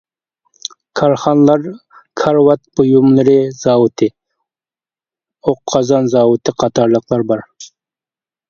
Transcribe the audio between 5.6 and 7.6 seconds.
قازان زاۋۇتى قاتارلىقلار بار.